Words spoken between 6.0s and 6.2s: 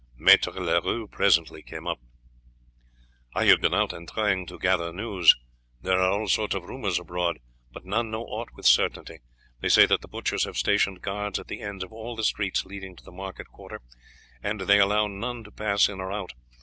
are